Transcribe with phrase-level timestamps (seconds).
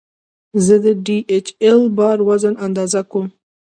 [0.65, 3.25] زه د ډي ایچ ایل بار وزن اندازه کوم.